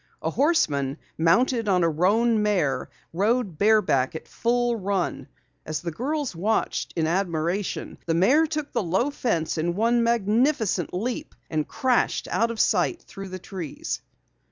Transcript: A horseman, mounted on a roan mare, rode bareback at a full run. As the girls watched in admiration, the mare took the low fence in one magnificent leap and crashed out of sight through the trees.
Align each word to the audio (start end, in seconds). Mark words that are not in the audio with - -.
A 0.23 0.31
horseman, 0.31 0.97
mounted 1.15 1.69
on 1.69 1.83
a 1.83 1.87
roan 1.87 2.41
mare, 2.41 2.89
rode 3.13 3.59
bareback 3.59 4.15
at 4.15 4.27
a 4.27 4.31
full 4.31 4.75
run. 4.75 5.27
As 5.63 5.83
the 5.83 5.91
girls 5.91 6.35
watched 6.35 6.91
in 6.95 7.05
admiration, 7.05 7.99
the 8.07 8.15
mare 8.15 8.47
took 8.47 8.71
the 8.71 8.81
low 8.81 9.11
fence 9.11 9.59
in 9.59 9.75
one 9.75 10.01
magnificent 10.03 10.91
leap 10.91 11.35
and 11.51 11.67
crashed 11.67 12.27
out 12.31 12.49
of 12.49 12.59
sight 12.59 13.03
through 13.03 13.29
the 13.29 13.37
trees. 13.37 14.01